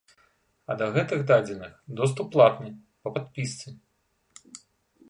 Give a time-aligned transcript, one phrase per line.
[0.69, 2.73] А да гэтых дадзеных доступ платны,
[3.05, 3.77] па падпісцы.